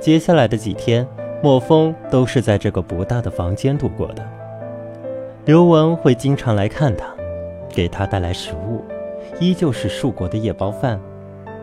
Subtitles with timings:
[0.00, 1.06] 接下来的几天，
[1.42, 4.24] 莫风都是在这个不大的房间度过的。
[5.44, 7.06] 刘文会经常来看他，
[7.68, 8.84] 给他带来食物。
[9.40, 11.00] 依旧是树国的夜包饭，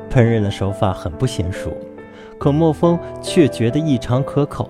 [0.10, 1.72] 烹饪的手法很不娴熟，
[2.38, 4.70] 可莫风却觉得异常可口。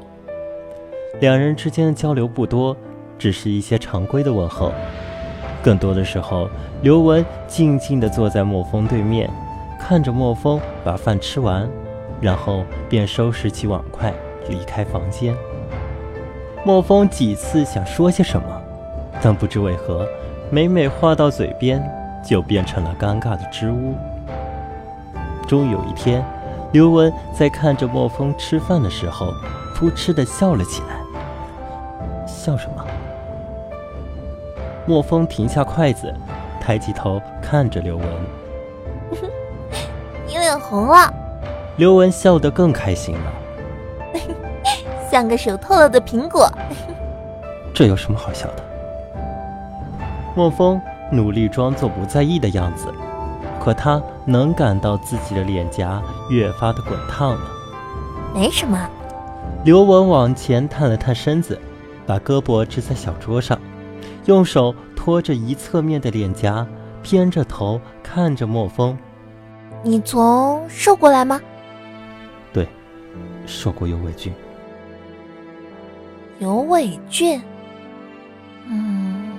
[1.20, 2.76] 两人之间的交流不多，
[3.18, 4.72] 只是一些常规的问候。
[5.64, 6.50] 更多的时候，
[6.82, 9.30] 刘文静静地坐在莫风对面，
[9.80, 11.70] 看着莫风把饭吃完，
[12.24, 14.12] 然后便收拾起碗筷
[14.50, 15.36] 离开房间。
[16.66, 18.48] 莫风几次想说些什么，
[19.22, 20.08] 但不知为何，
[20.50, 21.84] 每每话到嘴边。
[22.26, 23.94] 就变成了尴尬的支吾。
[25.46, 26.24] 终有一天，
[26.72, 29.28] 刘雯在看着莫风吃饭的时候，
[29.76, 30.96] 扑哧的笑了起来。
[32.26, 32.86] 笑什么？
[34.86, 36.16] 莫风停下筷子，
[36.62, 38.08] 抬起头看着刘雯。
[40.26, 41.14] 你脸红了。
[41.78, 43.34] 刘雯笑得更开心了，
[45.10, 46.50] 像个熟透了的苹果。
[47.74, 48.64] 这有什么好笑的？
[50.36, 50.82] 莫风。
[51.12, 52.88] 努力装作不在意的样子，
[53.64, 57.42] 可他能感到自己的脸颊越发的滚烫了。
[58.34, 58.90] 没什么。
[59.64, 61.60] 刘雯往前探了探身子，
[62.08, 63.60] 把胳膊支在小桌上，
[64.26, 66.66] 用手托着一侧面的脸颊，
[67.04, 68.98] 偏着头看着莫风。
[69.84, 71.40] 你从瘦过来吗？
[73.14, 74.34] 对，受过有伟俊。
[76.40, 77.42] 有伟俊。
[78.68, 79.32] 嗯。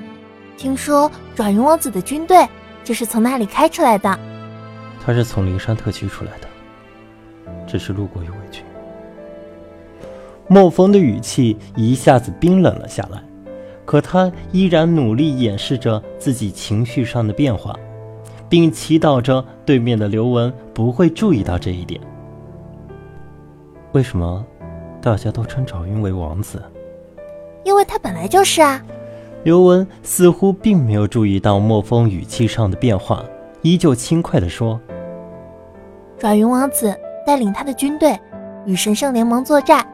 [0.56, 2.46] 听说爪云王子的军队
[2.84, 4.18] 就是从那里开出来的。
[5.04, 6.48] 他是从灵山特区出来的，
[7.66, 8.64] 只是路过有伟俊。
[10.48, 13.22] 莫风的语气一下子冰冷了下来，
[13.84, 17.76] 可他依然努力掩饰着自己情绪上的变化，
[18.48, 22.00] 并祈祷着对面的刘文不会注意到这一点。
[23.94, 24.44] 为什么
[25.00, 26.60] 大家都称爪云为王子？
[27.62, 28.82] 因为他本来就是啊。
[29.44, 33.24] 刘文似乎并没有注意到莫风语气上的变化，
[33.62, 34.80] 依旧轻快地说
[36.18, 36.92] ：“爪云王子
[37.24, 38.18] 带领他的军队
[38.66, 39.86] 与神圣联盟作战，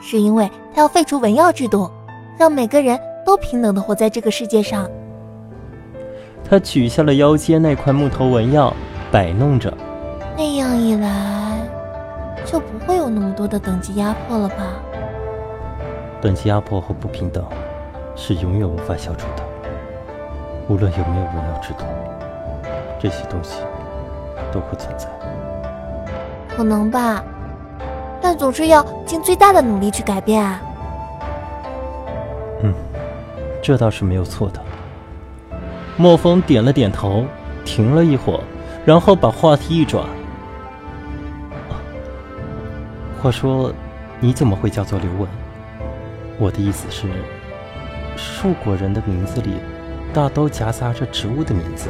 [0.00, 1.90] 是因为他要废除文耀制度，
[2.38, 4.88] 让每个人都平等地活在这个世界上。”
[6.48, 8.72] 他取下了腰间那块木头纹药，
[9.10, 9.76] 摆弄着。
[10.36, 11.21] 那样一来，
[12.86, 14.56] 会有那么多的等级压迫了吧？
[16.20, 17.44] 等级压迫和不平等。
[18.14, 19.42] 是永远无法消除的。
[20.68, 21.84] 无论有没有文妖制度，
[23.00, 23.62] 这些东西
[24.52, 25.08] 都会存在。
[26.54, 27.24] 可能吧，
[28.20, 30.60] 但总是要尽最大的努力去改变啊。
[32.62, 32.74] 嗯，
[33.62, 34.60] 这倒是没有错的。
[35.96, 37.24] 莫风点了点头，
[37.64, 38.40] 停了一会儿，
[38.84, 40.04] 然后把话题一转。
[43.22, 43.72] 话说，
[44.18, 45.28] 你怎么会叫做刘文？
[46.40, 47.06] 我的意思是。
[48.16, 49.52] 树果人的名字里，
[50.12, 51.88] 大都夹杂着植物的名字。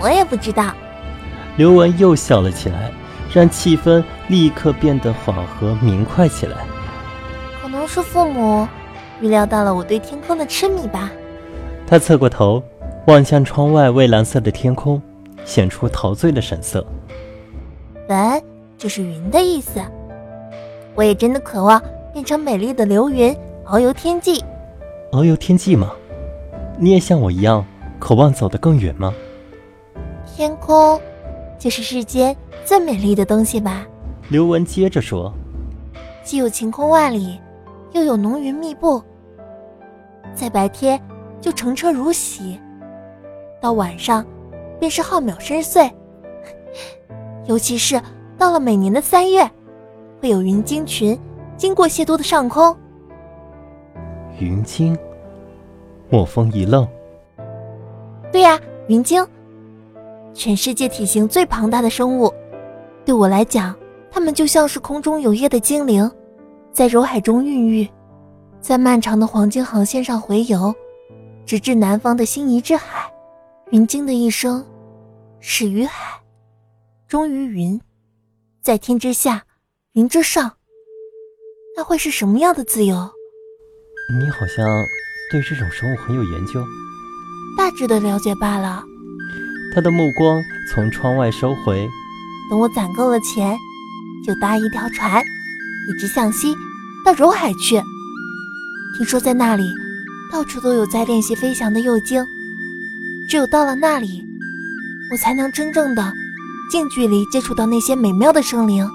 [0.00, 0.72] 我也不知道。
[1.56, 2.92] 刘文又笑了起来，
[3.34, 6.58] 让气氛立刻变得缓和明快起来。
[7.60, 8.68] 可能是父母
[9.20, 11.10] 预料到了我对天空的痴迷吧。
[11.88, 12.62] 他侧过头，
[13.08, 15.02] 望向窗外蔚蓝色的天空，
[15.44, 16.86] 显出陶醉的神色。
[18.08, 18.42] 文
[18.76, 19.80] 就是云的意思。
[20.94, 21.82] 我也真的渴望
[22.12, 24.42] 变成美丽的流云，遨游天际。
[25.12, 25.92] 遨游天际吗？
[26.78, 27.64] 你也像我一样
[27.98, 29.12] 渴望走得更远吗？
[30.26, 31.00] 天空，
[31.58, 33.86] 就是世间最美丽的东西吧。
[34.28, 35.32] 刘文接着说
[36.22, 37.40] ：“既有晴空万里，
[37.92, 39.02] 又有浓云密布。
[40.34, 41.00] 在白天
[41.40, 42.60] 就澄澈如洗，
[43.60, 44.26] 到晚上
[44.78, 45.90] 便是浩渺深邃。
[47.46, 47.98] 尤其是
[48.38, 49.50] 到了每年的三月，
[50.20, 51.18] 会有云鲸群
[51.56, 52.76] 经过谢都的上空。
[54.38, 54.96] 云鲸。”
[56.08, 56.86] 莫风一愣。
[58.30, 59.26] 对呀，云鲸，
[60.32, 62.32] 全世界体型最庞大的生物。
[63.04, 63.74] 对我来讲，
[64.10, 66.08] 它们就像是空中游曳的精灵，
[66.72, 67.88] 在柔海中孕育，
[68.60, 70.72] 在漫长的黄金航线上回游，
[71.44, 73.10] 直至南方的心仪之海。
[73.70, 74.64] 云鲸的一生，
[75.40, 76.20] 始于海，
[77.08, 77.80] 终于云，
[78.66, 79.44] 在天之下，
[79.92, 80.54] 云之上，
[81.76, 82.96] 那会是什么样的自由？
[84.18, 84.66] 你好像
[85.30, 86.60] 对这种生物很有研究。
[87.56, 88.82] 大致的了解罢了。
[89.72, 91.88] 他的目光从窗外收回。
[92.50, 93.56] 等我攒够了钱，
[94.26, 96.52] 就搭一条船，一直向西，
[97.04, 97.80] 到柔海去。
[98.98, 99.72] 听说在那里，
[100.32, 102.20] 到处都有在练习飞翔的幼鲸。
[103.30, 104.24] 只有到了那里，
[105.12, 106.12] 我才能真正的
[106.68, 108.88] 近距离接触到那些美妙的生灵。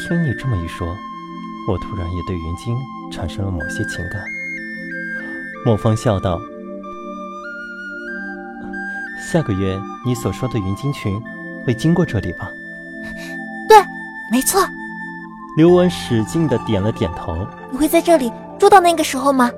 [0.00, 0.96] 听你这么一说，
[1.68, 2.76] 我突然也对云鲸
[3.12, 4.22] 产生了某些情感。
[5.64, 6.40] 莫风笑道。
[9.30, 11.20] 下个月你所说的云鲸群
[11.64, 12.50] 会经过这里吧？
[13.68, 13.76] 对，
[14.32, 14.60] 没错。
[15.56, 17.46] 刘文使劲的点了点头。
[17.70, 19.50] 你会在这里住到那个时候吗？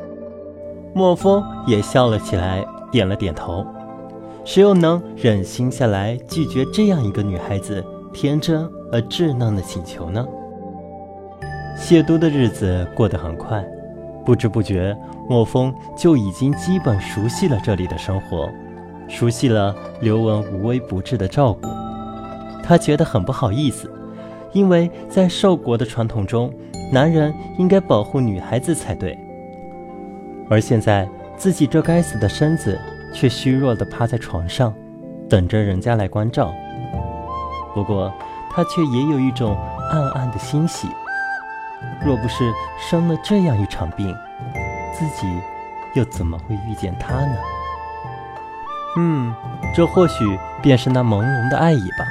[0.94, 3.64] 莫风也笑了起来，点了点头。
[4.44, 10.26] 谁又能忍心下来拒绝这样一个女孩子天真而稚嫩的请求呢？
[11.76, 13.64] 谢都的日子过得很快，
[14.24, 14.96] 不知不觉，
[15.28, 18.48] 莫风就已经基本熟悉了这里的生活。
[19.08, 21.68] 熟悉了刘雯无微不至的照顾，
[22.62, 23.90] 他觉得很不好意思，
[24.52, 26.52] 因为在兽国的传统中，
[26.92, 29.16] 男人应该保护女孩子才对。
[30.48, 32.78] 而现在自己这该死的身子
[33.12, 34.74] 却虚弱地趴在床上，
[35.28, 36.52] 等着人家来关照。
[37.74, 38.12] 不过
[38.50, 39.56] 他却也有一种
[39.90, 40.88] 暗暗的欣喜，
[42.04, 44.14] 若不是生了这样一场病，
[44.92, 45.26] 自己
[45.94, 47.36] 又怎么会遇见他呢？
[48.98, 49.34] 嗯，
[49.74, 52.04] 这或许便是那朦胧的爱意吧，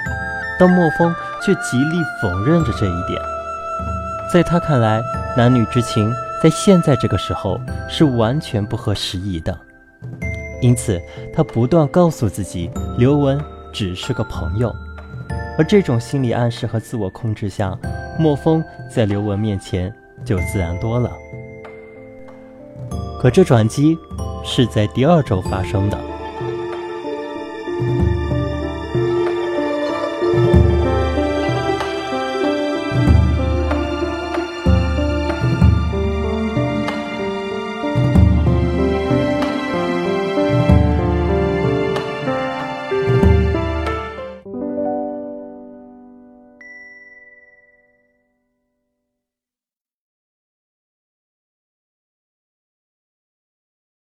[0.59, 1.13] 但莫风
[1.45, 3.21] 却极力否认着这一点。
[4.33, 4.99] 在他看来，
[5.37, 6.11] 男女之情
[6.41, 9.55] 在现在这个时候是完全不合时宜的，
[10.61, 11.01] 因此
[11.33, 13.39] 他不断告诉自己，刘文
[13.73, 14.73] 只是个朋友。
[15.57, 17.77] 而这种心理暗示和自我控制下，
[18.17, 19.93] 莫风在刘文面前
[20.23, 21.11] 就自然多了。
[23.19, 23.97] 可这转机
[24.43, 26.10] 是在第二周发生的。